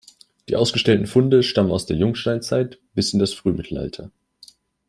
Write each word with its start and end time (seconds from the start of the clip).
Die 0.49 0.55
ausgestellten 0.55 1.05
Funde 1.05 1.43
stammen 1.43 1.69
aus 1.71 1.85
der 1.85 1.95
Jungsteinzeit 1.95 2.79
bis 2.95 3.13
in 3.13 3.19
das 3.19 3.35
Frühmittelalter. 3.35 4.09